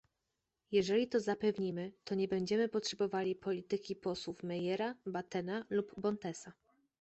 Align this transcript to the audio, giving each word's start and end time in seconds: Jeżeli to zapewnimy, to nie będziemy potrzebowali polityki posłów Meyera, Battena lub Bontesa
Jeżeli 0.71 1.07
to 1.07 1.19
zapewnimy, 1.19 1.91
to 2.03 2.15
nie 2.15 2.27
będziemy 2.27 2.69
potrzebowali 2.69 3.35
polityki 3.35 3.95
posłów 3.95 4.43
Meyera, 4.43 4.95
Battena 5.05 5.65
lub 5.69 5.99
Bontesa 6.01 6.53